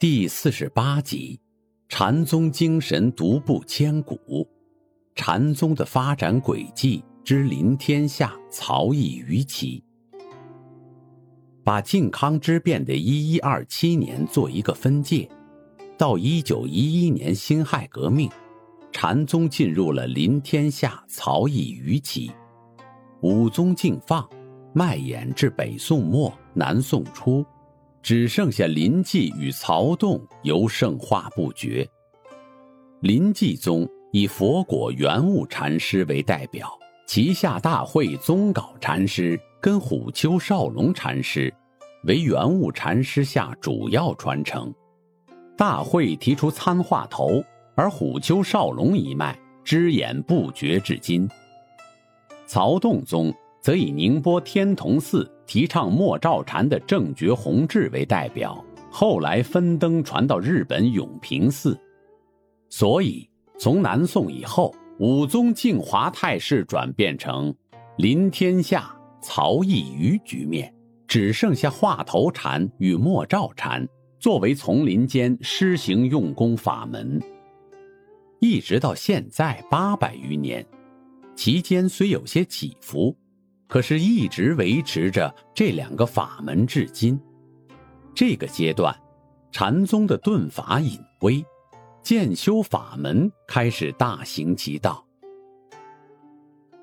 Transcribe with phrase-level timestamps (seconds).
[0.00, 1.40] 第四十八集：
[1.88, 4.48] 禅宗精神独步千古。
[5.16, 9.82] 禅宗的发展轨迹之临天下，曹逸于其。
[11.64, 15.28] 把靖康之变的一一二七年做一个分界，
[15.96, 18.30] 到一九一一年辛亥革命，
[18.92, 22.30] 禅宗进入了临天下，曹逸于其。
[23.22, 24.24] 武宗靖放，
[24.72, 27.44] 蔓延至北宋末、南宋初，
[28.08, 31.86] 只剩下临济与曹洞由盛化不绝。
[33.00, 33.86] 临济宗。
[34.12, 36.66] 以佛果圆悟禅师为代表，
[37.06, 41.52] 旗下大会宗稿禅师跟虎丘少龙禅师
[42.04, 44.72] 为圆悟禅师下主要传承。
[45.54, 51.28] 大会提出参话头，而虎丘少龙一脉只演不绝至今。
[52.46, 53.30] 曹洞宗
[53.68, 61.78] 则以宁波天童寺提倡莫照禅的正觉弘志为代表，后来分登传到日本永平寺，
[62.70, 63.28] 所以。
[63.58, 67.54] 从南宋以后，武宗靖华态势转变成
[67.98, 70.74] 临天下、曹逸于局面，
[71.06, 73.86] 只剩下化头禅与莫照禅
[74.18, 77.20] 作为丛林间施行用功法门。
[78.40, 80.64] 一直到现在八百余年，
[81.36, 83.14] 其间虽有些起伏，
[83.68, 87.20] 可是一直维持着这两个法门至今。
[88.14, 88.92] 这个阶段，
[89.52, 91.44] 禅宗的顿法隐微。
[92.00, 95.04] 渐修法门开始大行其道。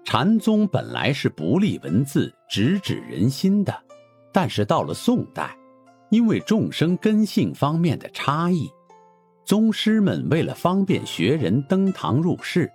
[0.03, 3.73] 禅宗本来是不立文字、直指人心的，
[4.31, 5.57] 但是到了宋代，
[6.11, 8.69] 因为众生根性方面的差异，
[9.43, 12.71] 宗师们为了方便学人登堂入室，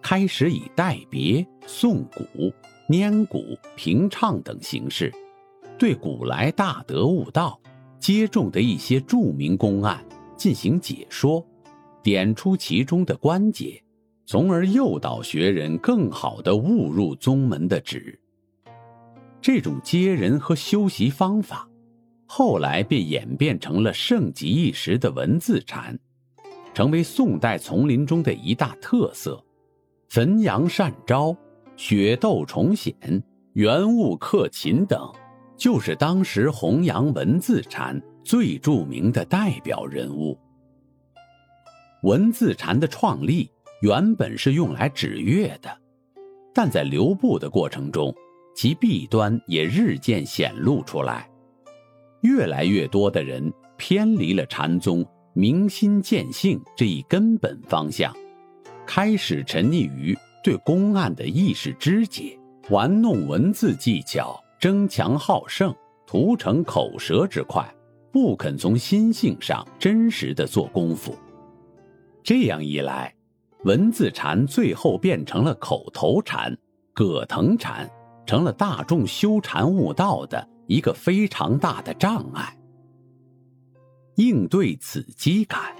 [0.00, 2.50] 开始以代别、诵古、
[2.90, 5.12] 拈古、评唱等形式，
[5.78, 7.56] 对古来大德悟道、
[8.00, 10.04] 接众的一些著名公案
[10.36, 11.46] 进行解说。
[12.02, 13.80] 点出其中的关节，
[14.26, 18.18] 从而诱导学人更好地误入宗门的旨。
[19.40, 21.68] 这种接人和修习方法，
[22.26, 25.96] 后来便演变成了盛极一时的文字禅，
[26.74, 29.40] 成为宋代丛林中的一大特色。
[30.08, 31.36] 汾阳善招、
[31.82, 32.94] 雪窦重显、
[33.54, 35.10] 元物克勤等，
[35.56, 40.38] 就是当时弘扬文字禅最著名的代表人物。
[42.02, 45.74] 文字禅的创立原本是用来指月的，
[46.52, 48.14] 但在流布的过程中，
[48.54, 51.30] 其弊端也日渐显露出来。
[52.20, 55.02] 越来越多的人偏离了禅宗
[55.32, 58.14] 明心见性这一根本方向，
[58.84, 62.38] 开始沉溺于对公案的意识肢解、
[62.70, 65.74] 玩弄文字技巧、争强好胜、
[66.06, 67.66] 图成口舌之快，
[68.12, 71.16] 不肯从心性上真实的做功夫。
[72.22, 73.14] 这样一来，
[73.64, 76.56] 文字禅最后变成了口头禅，
[76.92, 77.88] 葛藤禅
[78.26, 82.56] 成了大众修禅悟道的一个非常大的障碍。
[84.16, 85.74] 应对此机感，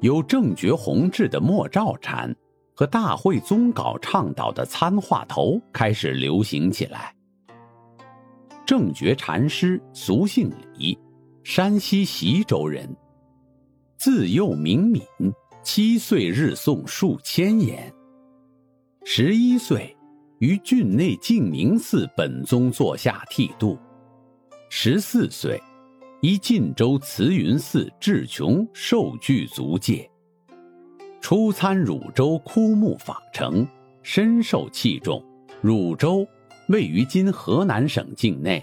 [0.00, 2.34] 有正觉弘志的莫照禅
[2.74, 7.14] 和大会宗稿倡导的参话头开始流行起来。
[8.66, 10.98] 正觉禅师俗姓李，
[11.42, 12.94] 山西习州人，
[13.96, 15.02] 自幼明敏。
[15.62, 17.90] 七岁日诵数千言，
[19.02, 19.96] 十一岁
[20.38, 23.78] 于郡内净明寺本宗座下剃度，
[24.68, 25.58] 十四岁
[26.20, 30.06] 依晋州慈云寺智琼受具足戒，
[31.24, 33.66] 初参汝州枯木法城，
[34.02, 35.24] 深受器重。
[35.62, 36.28] 汝州
[36.68, 38.62] 位于今河南省境内，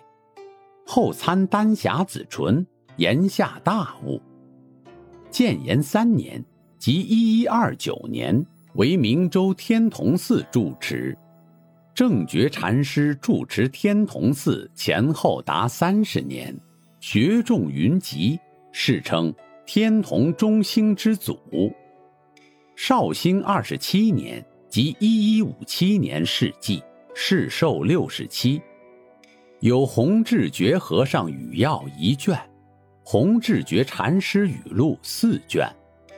[0.86, 2.64] 后参丹霞子纯，
[2.98, 4.22] 言下大悟。
[5.32, 6.40] 建炎三年。
[6.78, 11.18] 即一一二九年，为明州天童寺住持，
[11.96, 16.56] 正觉禅师住持天童寺前后达三十年，
[17.00, 18.40] 学众云集，
[18.72, 19.34] 世称
[19.66, 21.36] 天童中兴之祖。
[22.84, 26.82] 绍兴二十七年，即一一五七年世纪，
[27.14, 28.60] 世寿六十七。
[29.60, 32.36] 有弘志觉和尚语要一卷，
[33.04, 35.72] 弘治觉禅师语录四卷，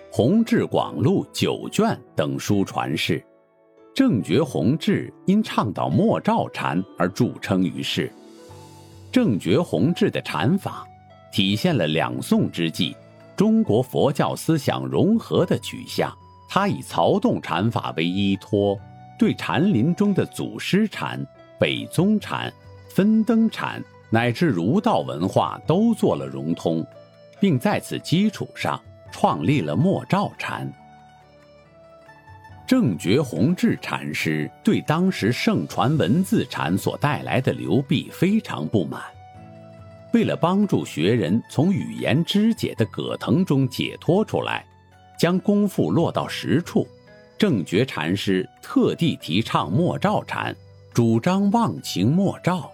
[0.09, 3.21] 弘治广录九卷等书传世。
[3.93, 8.09] 正觉弘治因倡导默照禅而著称于世。
[9.11, 10.87] 正觉弘治的禅法，
[11.29, 12.95] 体现了两宋之际
[13.35, 16.09] 中国佛教思想融合的取向。
[16.53, 18.79] 他以曹洞禅法为依托，
[19.17, 21.19] 对禅林中的祖师禅、
[21.59, 22.53] 北宗禅、
[22.87, 26.85] 分灯禅乃至儒道文化都做了融通，
[27.39, 28.79] 并在此基础上
[29.11, 30.71] 创立了默照禅。
[32.67, 39.01] 正觉弘治禅师对当时盛传文字禅所带来的流弊非常不满，
[40.13, 44.63] 为了帮助学人从语言肢解的葛藤中解脱出来。
[45.17, 46.87] 将功夫落到实处，
[47.37, 50.55] 正觉禅师特地提倡默照禅，
[50.93, 52.71] 主张忘情默照，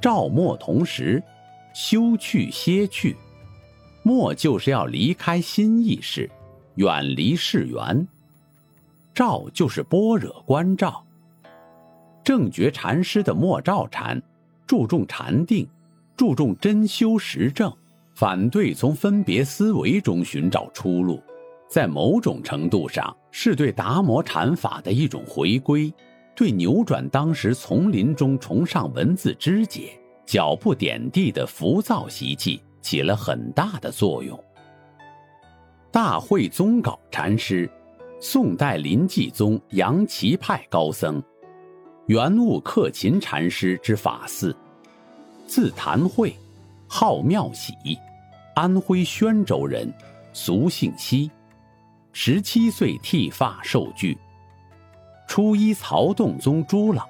[0.00, 1.22] 照默同时，
[1.74, 3.16] 休去歇去，
[4.02, 6.30] 默就是要离开心意识，
[6.74, 8.06] 远离世缘，
[9.14, 11.04] 照就是般若观照。
[12.24, 14.22] 正觉禅师的默照禅，
[14.66, 15.68] 注重禅定，
[16.16, 17.72] 注重真修实证，
[18.14, 21.22] 反对从分别思维中寻找出路。
[21.72, 25.90] 在某种程度上，是对达摩禅法的一种回归，
[26.36, 34.38] 对扭转当时丛林中崇尚文字肢解、脚步点地的浮躁习气起了很大的作用。
[35.90, 37.66] 大慧宗杲禅师，
[38.20, 41.22] 宋代临济宗杨岐派高僧，
[42.04, 44.54] 圆悟克勤禅师之法嗣，
[45.46, 46.36] 字谭慧，
[46.86, 47.72] 号妙喜，
[48.56, 49.90] 安徽宣州人，
[50.34, 51.30] 俗姓西。
[52.14, 54.16] 十七岁剃发受具，
[55.26, 57.06] 初依曹洞宗朱老，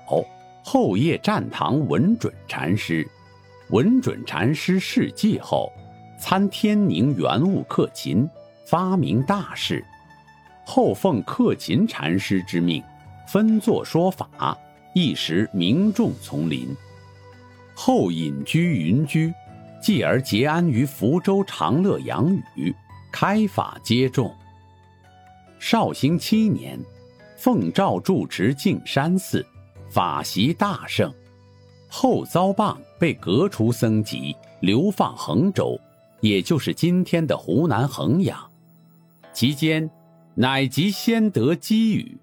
[0.63, 3.07] 后谒战堂文准禅师。
[3.71, 5.73] 文准禅师逝寂后，
[6.21, 8.29] 参天宁圆悟克勤，
[8.65, 9.85] 发明大事。
[10.65, 12.81] 后奉克勤禅师之命，
[13.27, 14.57] 分作说法，
[14.95, 16.69] 一时名众丛林。
[17.75, 19.35] 后隐居云居，
[19.81, 22.73] 继而结安于福州长乐养语，
[23.11, 24.33] 开法接众。
[25.63, 26.77] 绍兴七年，
[27.37, 29.47] 奉诏住持径山寺，
[29.89, 31.09] 法习大盛，
[31.89, 35.79] 后遭谤，被革除僧籍，流放衡州，
[36.21, 38.37] 也就是今天的湖南衡阳。
[39.33, 39.89] 其间，
[40.35, 42.19] 乃即先得机语，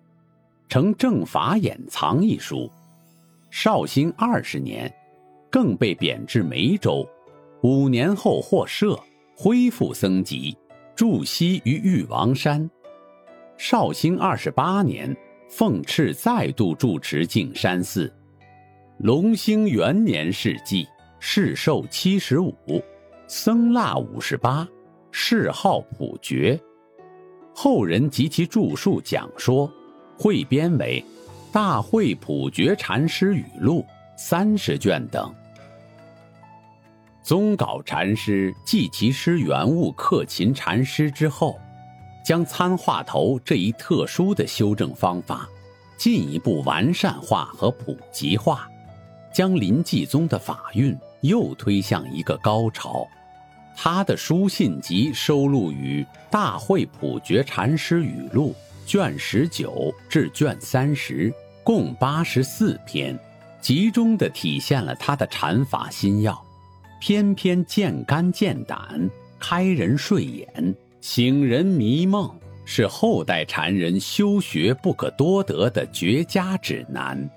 [0.68, 2.70] 成《正法掩藏》一书。
[3.50, 4.94] 绍兴二十年，
[5.50, 7.08] 更被贬至梅州，
[7.64, 9.00] 五年后获赦，
[9.34, 10.58] 恢复僧籍，
[10.94, 12.70] 住西于玉王山。
[13.60, 15.14] 绍兴二十八年，
[15.50, 18.10] 奉敕再度住持径山寺。
[19.00, 20.88] 隆兴元年世纪，
[21.20, 22.56] 世寿七十五，
[23.28, 24.66] 僧腊五十八，
[25.12, 26.58] 谥号普觉。
[27.54, 29.70] 后人及其著述讲说，
[30.18, 31.04] 汇编为
[31.54, 33.82] 《大会普觉禅师语录》
[34.18, 35.36] 三十卷等。
[37.22, 41.60] 宗杲禅师继其师圆悟克勤禅师之后。
[42.24, 45.50] 将参话头这一特殊的修正方法
[45.98, 48.70] 进一步完善化和普及化，
[49.34, 53.08] 将临济宗的法运又推向一个高潮。
[53.76, 58.54] 他的书信集收录于《大会普觉禅师语录》
[58.90, 63.18] 卷十九至卷三十，共八十四篇，
[63.62, 66.46] 集中的体现了他的禅法心要，
[67.00, 70.76] 篇篇见肝见胆，开人睡眼。
[71.02, 72.30] 醒人迷梦
[72.66, 77.30] 是后代禅人修学不可多得的绝佳指南。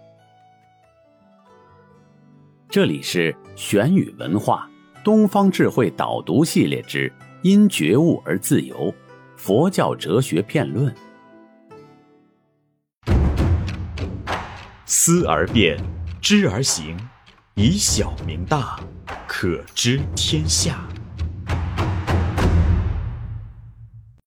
[2.68, 4.68] 这里是玄宇文化
[5.04, 7.08] 东方智慧导读系列之
[7.42, 8.76] 《因觉悟而自由》，
[9.36, 10.92] 佛教哲学辩论。
[14.86, 15.78] 思而变，
[16.20, 16.96] 知而行，
[17.54, 18.80] 以小明大，
[19.28, 20.84] 可知天下。